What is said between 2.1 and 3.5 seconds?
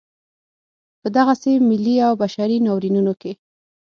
بشري ناورینونو کې.